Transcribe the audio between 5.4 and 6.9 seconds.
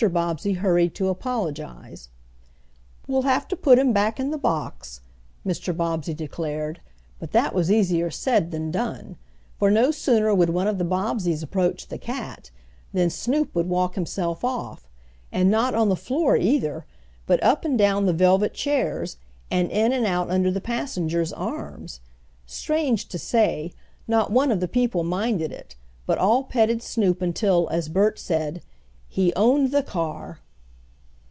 Mr. Bobbsey declared,